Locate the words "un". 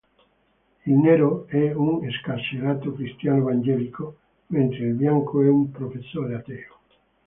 1.75-2.03, 5.47-5.69